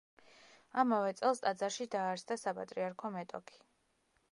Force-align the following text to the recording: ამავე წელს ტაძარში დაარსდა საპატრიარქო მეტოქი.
ამავე 0.83 1.11
წელს 1.19 1.43
ტაძარში 1.43 1.87
დაარსდა 1.97 2.39
საპატრიარქო 2.45 3.15
მეტოქი. 3.19 3.63